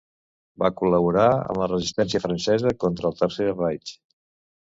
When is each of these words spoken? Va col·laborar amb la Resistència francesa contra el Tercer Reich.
Va 0.61 0.69
col·laborar 0.77 1.25
amb 1.33 1.59
la 1.63 1.67
Resistència 1.73 2.21
francesa 2.25 2.73
contra 2.85 3.11
el 3.13 3.17
Tercer 3.19 3.49
Reich. 3.53 3.93